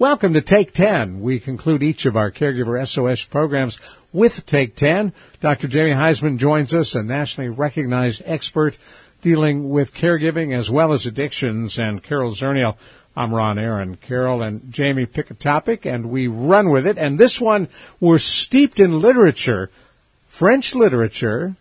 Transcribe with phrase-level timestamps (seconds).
[0.00, 1.20] Welcome to Take 10.
[1.20, 3.78] We conclude each of our Caregiver SOS programs
[4.14, 5.12] with Take 10.
[5.40, 5.68] Dr.
[5.68, 8.78] Jamie Huysman joins us, a nationally recognized expert
[9.20, 11.78] dealing with caregiving as well as addictions.
[11.78, 12.78] And Carol Zernial,
[13.14, 13.96] I'm Ron Aaron.
[13.96, 16.96] Carol and Jamie pick a topic and we run with it.
[16.96, 17.68] And this one,
[18.00, 19.68] we're steeped in literature,
[20.28, 21.56] French literature,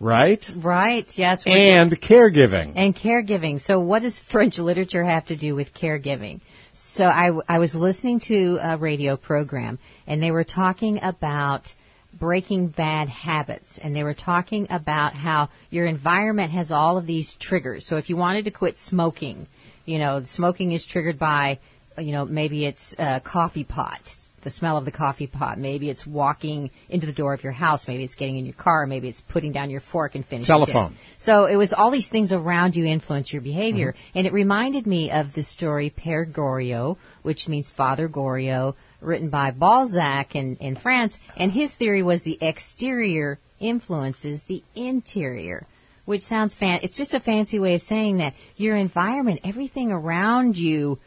[0.00, 0.52] right?
[0.56, 1.46] Right, yes.
[1.46, 2.72] And caregiving.
[2.74, 3.60] And caregiving.
[3.60, 6.40] So what does French literature have to do with caregiving?
[6.78, 11.74] So I, I was listening to a radio program and they were talking about
[12.12, 17.34] breaking bad habits and they were talking about how your environment has all of these
[17.34, 17.86] triggers.
[17.86, 19.46] So if you wanted to quit smoking,
[19.86, 21.60] you know, smoking is triggered by,
[21.96, 24.14] you know, maybe it's a coffee pot
[24.46, 25.58] the smell of the coffee pot.
[25.58, 27.88] Maybe it's walking into the door of your house.
[27.88, 28.86] Maybe it's getting in your car.
[28.86, 30.46] Maybe it's putting down your fork and finishing.
[30.46, 30.94] Telephone.
[31.18, 34.18] So it was all these things around you influence your behavior, mm-hmm.
[34.18, 39.50] and it reminded me of the story Père Goriot, which means Father Goriot, written by
[39.50, 45.66] Balzac in, in France, and his theory was the exterior influences the interior
[46.04, 46.78] which sounds fan.
[46.84, 51.00] It's just a fancy way of saying that your environment, everything around you,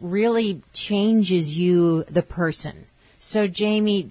[0.00, 2.86] really changes you, the person.
[3.18, 4.10] So, Jamie,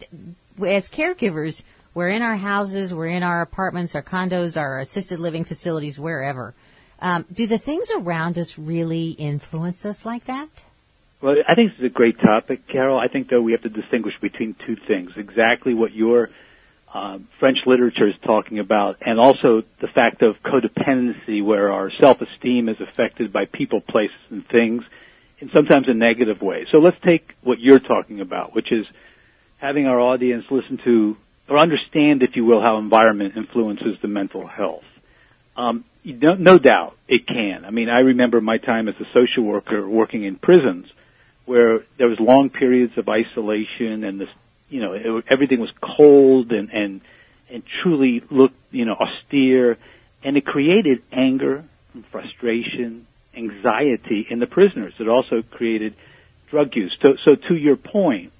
[0.65, 5.43] as caregivers, we're in our houses, we're in our apartments, our condos, our assisted living
[5.43, 6.53] facilities, wherever.
[6.99, 10.49] Um, do the things around us really influence us like that?
[11.21, 12.99] Well, I think this is a great topic, Carol.
[12.99, 15.11] I think, though, we have to distinguish between two things.
[15.15, 16.29] Exactly what your
[16.93, 22.69] uh, French literature is talking about, and also the fact of codependency, where our self-esteem
[22.69, 24.83] is affected by people, places, and things
[25.39, 26.65] in sometimes a negative way.
[26.71, 28.85] So let's take what you're talking about, which is
[29.57, 31.17] having our audience listen to
[31.49, 34.83] or understand, if you will, how environment influences the mental health.
[35.55, 37.65] Um, no doubt it can.
[37.65, 40.87] I mean, I remember my time as a social worker working in prisons
[41.45, 44.29] where there was long periods of isolation and this,
[44.69, 47.01] you know, it, everything was cold and, and,
[47.49, 49.77] and truly looked, you know, austere
[50.23, 54.93] and it created anger and frustration anxiety in the prisoners.
[54.99, 55.95] It also created
[56.49, 56.97] drug use.
[57.01, 58.31] So, so to your point,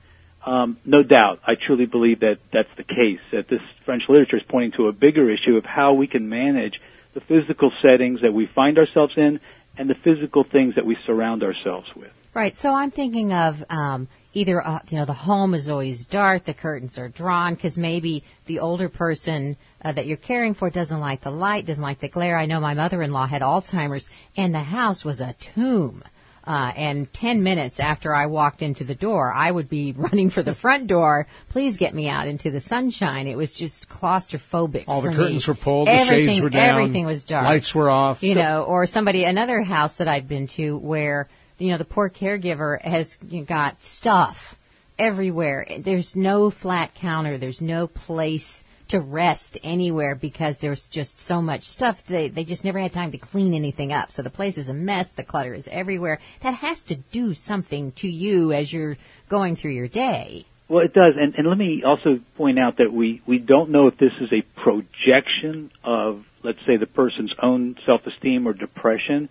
[0.46, 3.20] um, no doubt, I truly believe that that's the case.
[3.32, 6.80] That this French literature is pointing to a bigger issue of how we can manage
[7.14, 9.40] the physical settings that we find ourselves in
[9.78, 12.12] and the physical things that we surround ourselves with.
[12.34, 12.56] Right.
[12.56, 14.08] So I'm thinking of um,
[14.38, 18.24] either uh, you know the home is always dark, the curtains are drawn because maybe
[18.46, 22.08] the older person uh, that you're caring for doesn't like the light, doesn't like the
[22.08, 22.38] glare.
[22.38, 26.04] I know my mother-in-law had Alzheimer's, and the house was a tomb.
[26.46, 30.42] Uh, and 10 minutes after I walked into the door, I would be running for
[30.44, 31.28] the front door.
[31.50, 33.28] Please get me out into the sunshine.
[33.28, 34.86] It was just claustrophobic.
[34.88, 35.16] All the me.
[35.16, 36.70] curtains were pulled, everything, the shades were down.
[36.70, 37.44] Everything was dark.
[37.44, 38.24] Lights were off.
[38.24, 42.10] You know, or somebody, another house that I'd been to where you know, the poor
[42.10, 44.58] caregiver has got stuff
[44.98, 45.66] everywhere.
[45.80, 47.38] There's no flat counter.
[47.38, 52.06] There's no place to rest anywhere because there's just so much stuff.
[52.06, 54.12] They they just never had time to clean anything up.
[54.12, 55.12] So the place is a mess.
[55.12, 56.20] The clutter is everywhere.
[56.42, 58.98] That has to do something to you as you're
[59.30, 60.46] going through your day.
[60.70, 63.88] Well, it does, and, and let me also point out that we we don't know
[63.88, 69.30] if this is a projection of, let's say, the person's own self-esteem or depression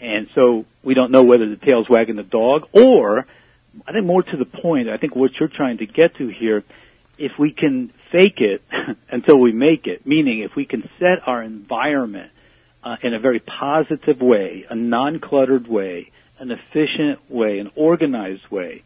[0.00, 3.26] and so we don't know whether the tail's wagging the dog or,
[3.86, 6.64] I think more to the point, I think what you're trying to get to here,
[7.18, 8.62] if we can fake it
[9.10, 12.30] until we make it, meaning if we can set our environment
[12.84, 18.82] uh, in a very positive way, a non-cluttered way, an efficient way, an organized way,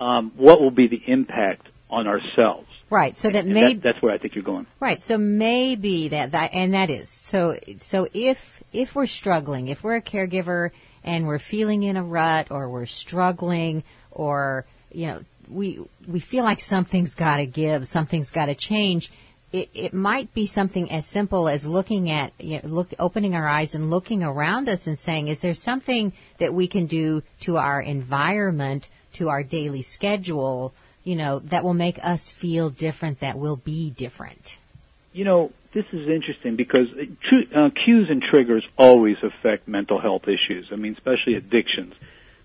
[0.00, 2.68] um, what will be the impact on ourselves?
[2.94, 3.16] Right.
[3.16, 4.68] So that maybe that, that's where I think you're going.
[4.78, 5.02] Right.
[5.02, 7.58] So maybe that, that and that is so.
[7.80, 10.70] So if if we're struggling, if we're a caregiver
[11.02, 13.82] and we're feeling in a rut or we're struggling
[14.12, 19.10] or you know we we feel like something's got to give, something's got to change.
[19.50, 23.48] It, it might be something as simple as looking at, you know, look, opening our
[23.48, 27.56] eyes and looking around us and saying, is there something that we can do to
[27.56, 30.74] our environment, to our daily schedule,
[31.04, 34.58] you know, that will make us feel different, that will be different?
[35.12, 40.68] You know, this is interesting because uh, cues and triggers always affect mental health issues.
[40.72, 41.94] I mean, especially addictions.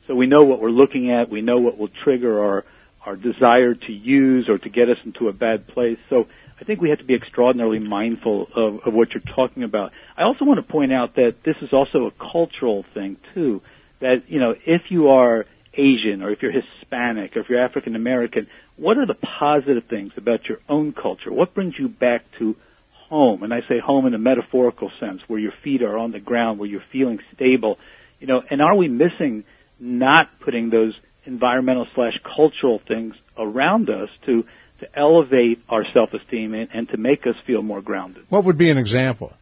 [0.08, 1.30] So we know what we're looking at.
[1.30, 2.66] We know what will trigger our
[3.06, 6.00] our desire to use or to get us into a bad place.
[6.10, 6.28] So
[6.60, 9.94] I think we have to be extraordinarily mindful of, of what you're talking about.
[10.18, 13.62] I also want to point out that this is also a cultural thing too.
[14.02, 15.46] That you know, if you are
[15.80, 20.12] Asian or if you're Hispanic or if you're African American, what are the positive things
[20.18, 21.32] about your own culture?
[21.32, 22.56] What brings you back to
[23.10, 23.44] home?
[23.44, 26.60] And I say home in a metaphorical sense, where your feet are on the ground,
[26.60, 27.78] where you're feeling stable.
[28.20, 29.46] You know, and are we missing
[29.80, 30.94] not putting those
[31.26, 34.46] environmental slash cultural things around us to
[34.80, 38.24] to elevate our self-esteem and, and to make us feel more grounded.
[38.30, 39.34] What would be an example?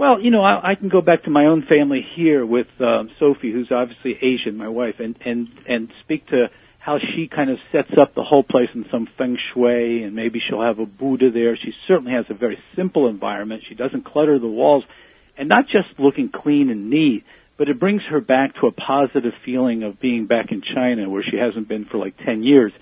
[0.00, 3.10] Well, you know, I, I can go back to my own family here with um,
[3.18, 6.46] Sophie, who's obviously Asian, my wife, and and and speak to
[6.78, 10.40] how she kind of sets up the whole place in some feng shui, and maybe
[10.40, 11.54] she'll have a Buddha there.
[11.54, 13.64] She certainly has a very simple environment.
[13.68, 14.84] She doesn't clutter the walls,
[15.36, 17.24] and not just looking clean and neat,
[17.58, 21.22] but it brings her back to a positive feeling of being back in China, where
[21.22, 22.72] she hasn't been for like ten years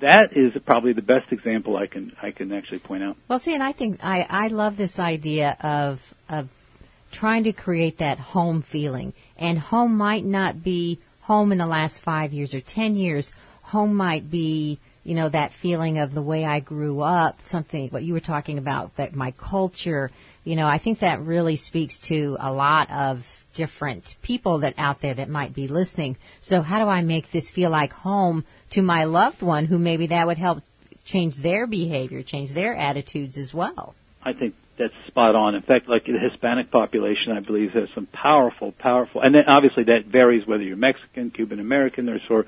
[0.00, 3.18] that is probably the best example I can I can actually point out.
[3.28, 6.48] Well, see, and I think I I love this idea of of
[7.12, 9.12] trying to create that home feeling.
[9.36, 13.32] And home might not be home in the last five years or ten years.
[13.62, 18.02] Home might be, you know, that feeling of the way I grew up, something, what
[18.02, 20.10] you were talking about, that my culture,
[20.44, 25.00] you know, I think that really speaks to a lot of different people that out
[25.00, 26.16] there that might be listening.
[26.40, 30.06] So how do I make this feel like home to my loved one who maybe
[30.08, 30.62] that would help
[31.04, 33.94] change their behavior, change their attitudes as well?
[34.22, 35.54] I think that's spot on.
[35.54, 39.84] In fact, like the Hispanic population, I believe has some powerful, powerful, and then obviously
[39.84, 42.46] that varies whether you're Mexican, Cuban American, or sort.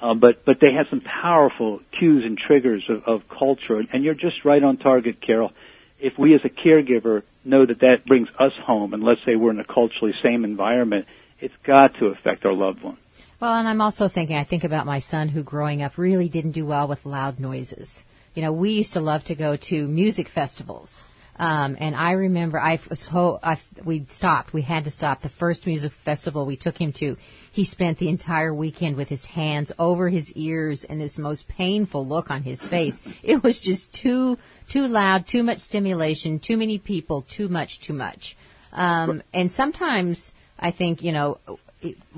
[0.00, 4.14] Uh, but but they have some powerful cues and triggers of, of culture, and you're
[4.14, 5.52] just right on target, Carol.
[6.00, 9.52] If we as a caregiver know that that brings us home, and let's say we're
[9.52, 11.06] in a culturally same environment,
[11.40, 12.98] it's got to affect our loved one.
[13.40, 16.52] Well, and I'm also thinking, I think about my son who growing up really didn't
[16.52, 18.04] do well with loud noises.
[18.34, 21.02] You know, we used to love to go to music festivals
[21.36, 24.52] um, and I remember I was ho- I, we stopped.
[24.52, 25.22] We had to stop.
[25.22, 27.16] The first music festival we took him to,
[27.50, 32.06] he spent the entire weekend with his hands over his ears and this most painful
[32.06, 33.00] look on his face.
[33.22, 34.38] It was just too
[34.68, 38.36] too loud, too much stimulation, too many people, too much, too much.
[38.72, 41.38] Um, and sometimes I think you know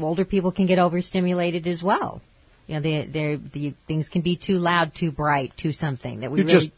[0.00, 2.20] older people can get overstimulated as well.
[2.66, 6.30] You know, they, they, the things can be too loud, too bright, too something that
[6.30, 6.70] we you really just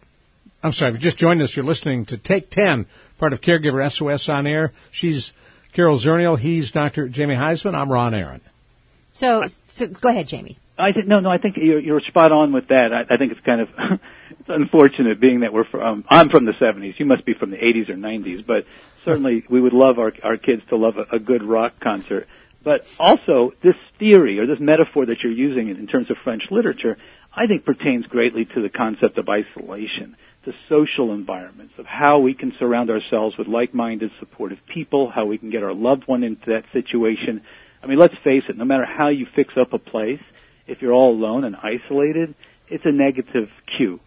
[0.67, 2.87] I'm sorry, if you just joined us, you're listening to Take 10,
[3.19, 4.73] part of Caregiver SOS on air.
[4.91, 5.33] She's
[5.73, 6.37] Carol Zernial.
[6.37, 7.07] He's Dr.
[7.07, 7.77] Jamie Huysman.
[7.77, 8.41] I'm Ron Aaron.
[9.15, 10.59] So, so go ahead, Jamie.
[10.77, 11.31] I think no, no.
[11.31, 12.93] I think you're, you're spot on with that.
[12.93, 13.69] I, I think it's kind of
[14.41, 16.05] it's unfortunate, being that we're from.
[16.09, 16.99] I'm from the '70s.
[16.99, 18.67] You must be from the '80s or '90s, but
[19.05, 22.27] certainly we would love our our kids to love a, a good rock concert.
[22.65, 26.99] But also, this theory or this metaphor that you're using in terms of French literature,
[27.37, 30.17] I think pertains greatly to the concept of isolation
[30.47, 35.37] the social environments of how we can surround ourselves with like-minded, supportive people, how we
[35.37, 37.43] can get our loved one into that situation.
[37.83, 40.23] I mean, let's face it, no matter how you fix up a place,
[40.69, 42.35] if you're all alone and isolated,
[42.69, 43.99] it's a negative cue.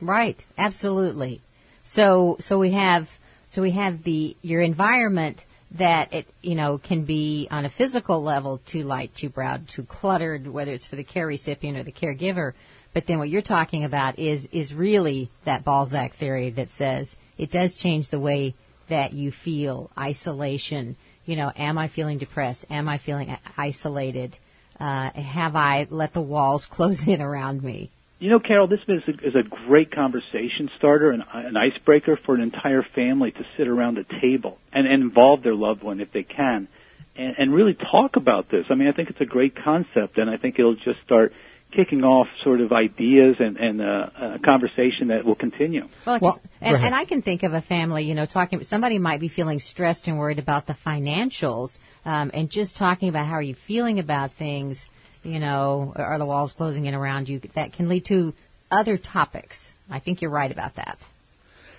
[0.00, 1.40] Right, absolutely.
[1.82, 5.44] So, so we have, so we have the, your environment
[5.74, 9.82] that it, you know, can be on a physical level too light, too broad, too
[9.82, 12.52] cluttered, whether it's for the care recipient or the caregiver.
[12.92, 17.50] But then what you're talking about is is really that Balzac theory that says it
[17.50, 18.54] does change the way
[18.88, 20.96] that you feel isolation.
[21.26, 22.66] You know, am I feeling depressed?
[22.70, 24.38] Am I feeling isolated?
[24.78, 27.90] Uh, have I let the walls close in around me?
[28.18, 32.34] You know, Carol, this is a, is a great conversation starter and an icebreaker for
[32.34, 36.12] an entire family to sit around a table and, and involve their loved one if
[36.12, 36.68] they can,
[37.16, 38.66] and, and really talk about this.
[38.70, 41.32] I mean, I think it's a great concept, and I think it'll just start
[41.74, 45.88] kicking off sort of ideas and, and uh, a conversation that will continue.
[46.06, 48.62] Well, well and, and, I can think of a family, you know, talking.
[48.62, 53.26] Somebody might be feeling stressed and worried about the financials, um, and just talking about
[53.26, 54.88] how are you feeling about things.
[55.24, 57.40] You know, are the walls closing in around you?
[57.54, 58.34] That can lead to
[58.70, 59.74] other topics.
[59.90, 60.98] I think you're right about that.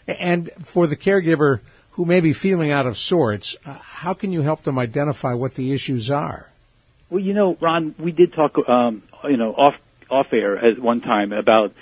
[0.07, 1.61] And for the caregiver
[1.91, 5.55] who may be feeling out of sorts, uh, how can you help them identify what
[5.55, 6.51] the issues are?
[7.09, 9.75] Well, you know, Ron, we did talk, um, you know, off
[10.09, 11.73] off air at one time about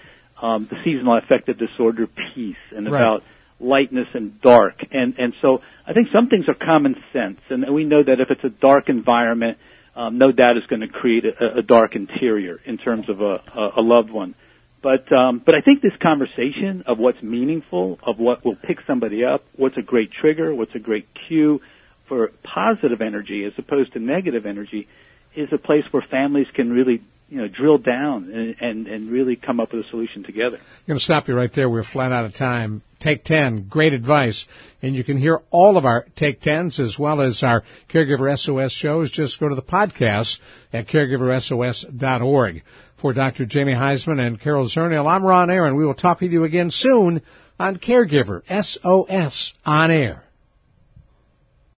[0.41, 3.00] um, the seasonal affective disorder piece and right.
[3.00, 3.24] about
[3.60, 4.75] lightness and dark.
[4.91, 7.39] And, and so I think some things are common sense.
[7.50, 9.58] And we know that if it's a dark environment,
[9.95, 13.41] um, no doubt it's going to create a, a, dark interior in terms of a,
[13.55, 14.33] a, a loved one.
[14.81, 19.23] But, um, but I think this conversation of what's meaningful, of what will pick somebody
[19.23, 21.62] up, what's a great trigger, what's a great cue
[22.07, 24.88] for positive energy as opposed to negative energy
[25.35, 29.35] is a place where families can really you know, drill down and, and, and really
[29.35, 30.57] come up with a solution together.
[30.57, 31.67] I'm going to stop you right there.
[31.67, 32.83] We're flat out of time.
[33.03, 34.48] Take 10, great advice.
[34.81, 38.72] And you can hear all of our Take 10s as well as our Caregiver SOS
[38.72, 39.12] shows.
[39.12, 40.39] Just go to the podcast
[40.72, 42.63] at caregiversos.org.
[42.95, 43.45] For Dr.
[43.45, 45.75] Jamie Huysman and Carol Zernial, I'm Ron Aaron.
[45.75, 47.22] We will talk with you again soon
[47.60, 50.23] on Caregiver SOS on air.